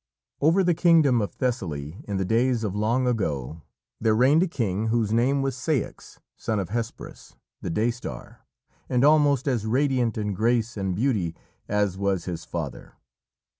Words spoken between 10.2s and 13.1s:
grace and beauty as was his father.